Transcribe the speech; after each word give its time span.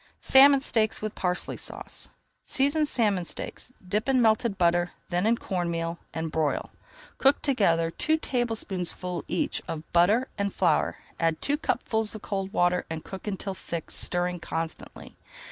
SALMON 0.19 0.61
STEAKS 0.61 0.99
WITH 1.03 1.13
PARSLEY 1.13 1.57
SAUCE 1.57 2.09
Season 2.43 2.87
salmon 2.87 3.23
steaks, 3.23 3.71
dip 3.87 4.09
in 4.09 4.19
melted 4.19 4.57
butter, 4.57 4.93
then 5.09 5.27
in 5.27 5.37
corn 5.37 5.69
meal, 5.69 5.99
and 6.11 6.31
broil. 6.31 6.71
Cook 7.19 7.43
together 7.43 7.91
two 7.91 8.17
tablespoonfuls 8.17 9.23
each 9.27 9.61
of 9.67 9.83
butter 9.93 10.27
and 10.39 10.51
flour, 10.51 10.95
add 11.19 11.39
two 11.39 11.55
cupfuls 11.55 12.15
of 12.15 12.23
cold 12.23 12.51
water, 12.51 12.83
and 12.89 13.03
cook 13.05 13.27
until 13.27 13.53
thick, 13.53 13.91
stirring 13.91 14.39
constantly. 14.39 15.15